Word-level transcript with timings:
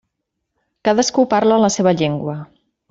Cadascú 0.89 1.27
parla 1.37 1.61
la 1.67 1.73
seva 1.77 1.97
llengua. 2.03 2.39